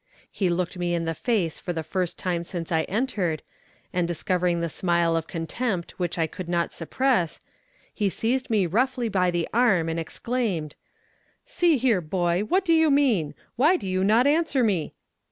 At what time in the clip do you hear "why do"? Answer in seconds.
13.57-13.85